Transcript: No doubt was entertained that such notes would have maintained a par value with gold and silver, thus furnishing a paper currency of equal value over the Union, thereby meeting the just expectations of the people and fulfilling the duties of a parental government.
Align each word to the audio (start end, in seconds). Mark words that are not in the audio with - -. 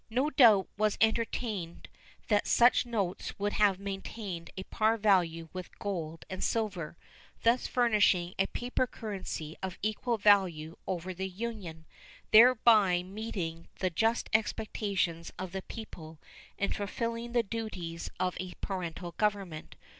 No 0.09 0.31
doubt 0.31 0.67
was 0.79 0.97
entertained 0.99 1.87
that 2.27 2.47
such 2.47 2.87
notes 2.87 3.37
would 3.37 3.53
have 3.53 3.77
maintained 3.79 4.49
a 4.57 4.63
par 4.63 4.97
value 4.97 5.47
with 5.53 5.77
gold 5.77 6.25
and 6.27 6.43
silver, 6.43 6.97
thus 7.43 7.67
furnishing 7.67 8.33
a 8.39 8.47
paper 8.47 8.87
currency 8.87 9.55
of 9.61 9.77
equal 9.83 10.17
value 10.17 10.75
over 10.87 11.13
the 11.13 11.29
Union, 11.29 11.85
thereby 12.31 13.03
meeting 13.03 13.67
the 13.77 13.91
just 13.91 14.27
expectations 14.33 15.31
of 15.37 15.51
the 15.51 15.61
people 15.61 16.17
and 16.57 16.75
fulfilling 16.75 17.33
the 17.33 17.43
duties 17.43 18.09
of 18.19 18.35
a 18.39 18.55
parental 18.59 19.11
government. 19.11 19.75